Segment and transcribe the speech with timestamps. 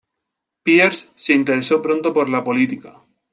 [0.63, 2.95] Pierce se interesó pronto por la política.